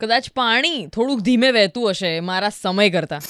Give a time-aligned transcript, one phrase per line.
[0.00, 3.22] કદાચ પાણી થોડુંક ધીમે વહેતું હશે મારા સમય કરતાં.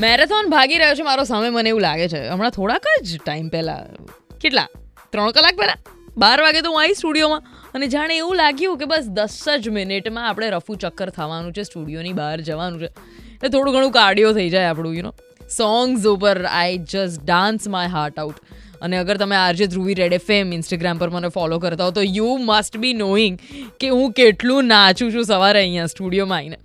[0.00, 2.28] મેરેથોન ભાગી રહ્યો છે મારો સમય, મને એવું લાગે છે.
[2.28, 4.06] હમણાં થોડાક જ ટાઈમ પહેલાં,
[4.38, 4.68] કેટલા?
[5.12, 5.76] ત્રણ કલાક પહેલા?
[6.16, 7.42] બાર વાગે તો હું આવી સ્ટુડિયોમાં.
[7.74, 12.12] અને જાણે એવું લાગ્યું કે બસ દસ જ મિનિટમાં આપણે રફુ ચક્કર થવાનું છે, સ્ટુડિયોની
[12.12, 12.86] બહાર જવાનું છે.
[12.86, 15.14] એટલે થોડું ઘણું કાર્ડિયો થઈ જાય આપણું યુ નો
[15.56, 18.43] સોંગ્સ ઉપર I just dance my heart out
[18.84, 22.32] અને અગર તમે RJ Dhruvi Red FM Instagram પર મને ફોલો કરતા હો, તો યુ
[22.38, 23.38] મસ્ટ બી નોઈંગ
[23.80, 26.58] કે હું કેટલું નાચું છું સવારે અહીંયા સ્ટુડિયોમાં આવીને.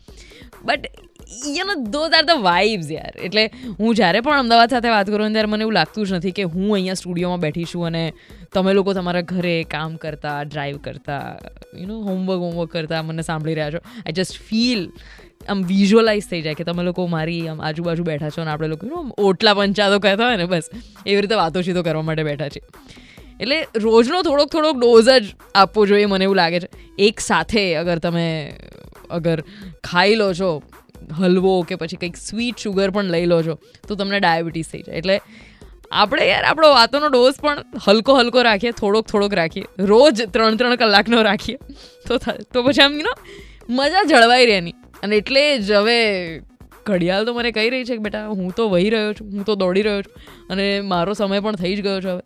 [0.63, 1.07] But
[1.57, 3.13] you know those are the vibes યાર.
[3.23, 3.43] એટલે
[3.79, 6.73] હું જ્યારે પણ અમદાવાદ સાથે વાત કરું ત્યારે મને એવું લાગતું જ નથી કે હું
[6.73, 8.03] અહીંયા સ્ટુડિયોમાં બેઠી છું અને
[8.54, 11.23] તમે લોકો તમારા ઘરે કામ કરતા ડ્રાઈવ કરતા
[11.79, 13.84] યુ નો હોમવર્ક હોમવર્ક કરતા મને સાંભળી રહ્યા છો.
[14.05, 14.84] આઈ જસ્ટ ફીલ
[15.49, 18.88] આમ વિઝ્યુઅલાઇઝ થઈ જાય કે તમે લોકો મારી આમ આજુબાજુ બેઠા છો અને આપણે લોકો
[18.88, 20.70] યુ ઓટલા પંચાતો કહેતા હોય ને, બસ,
[21.05, 22.62] એવી રીતે વાતો સીધો કરવા માટે બેઠા છે
[23.40, 26.70] એટલે રોજનો થોડોક થોડોક ડોઝ જ આપવો જોઈએ મને એવું લાગે છે.
[26.99, 28.26] એક સાથે અગર તમે,
[29.10, 29.38] અગર
[29.84, 30.49] ખાઈ લો છો
[31.20, 33.55] હલવો કે પછી કંઈક સ્વીટ શુગર પણ લઈ લો છો,
[33.88, 34.98] તો તમને ડાયાબિટીસ થઈ જાય.
[34.98, 35.21] એટલે
[35.91, 40.76] આપણે યાર આપણો વાતોનો ડોઝ પણ હલકો હલકો રાખીએ, થોડોક થોડોક રાખીએ, રોજ ત્રણ ત્રણ
[40.76, 41.57] કલાકનો રાખીએ,
[42.07, 42.18] તો
[42.54, 43.16] તો પછી આમ નો
[43.70, 46.39] મજા જળવાઈ રહે નહીં અને એટલે જ હવે
[46.85, 49.55] ઘડિયાળ તો મને કહી રહી છે કે બેટા, હું તો વહી રહ્યો છું, હું તો
[49.55, 50.13] દોડી રહ્યો છું
[50.49, 52.21] અને મારો સમય પણ થઈ જ ગયો છે હવે.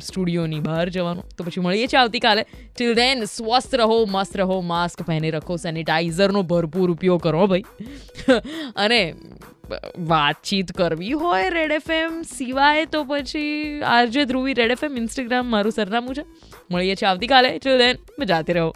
[0.00, 1.28] સ્ટુડિયોની બહાર જવાનું.
[1.38, 2.44] તો પછી મળીએ છીએ આવતીકાલે
[2.76, 7.62] ટિલ દેન સ્વસ્થ રહો, મસ્ત રહો માસ્ક પહેરી રાખો સેનિટાઈઝરનો ભરપૂર ઉપયોગ કરો ભાઈ.
[8.76, 9.14] અને
[9.98, 16.14] વાતચીત કરવી હોય રેડ એફએમ સિવાય તો પછી RJ Dhruvi Red FM Instagram મારું સરનામું
[16.14, 16.24] છે.
[16.70, 18.74] મળીએ છીએ આવતીકાલે ટિલ દેન જાતે રહો.